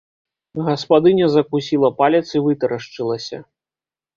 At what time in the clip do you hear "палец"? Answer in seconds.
1.99-2.25